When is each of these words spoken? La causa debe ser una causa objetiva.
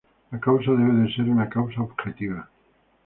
La 0.31 0.39
causa 0.39 0.71
debe 0.71 1.05
ser 1.15 1.27
una 1.35 1.47
causa 1.47 1.81
objetiva. 1.83 2.49